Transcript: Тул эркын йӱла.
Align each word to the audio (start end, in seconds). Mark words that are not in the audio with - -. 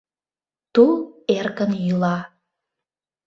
Тул 0.73 0.93
эркын 1.37 1.71
йӱла. 1.83 2.17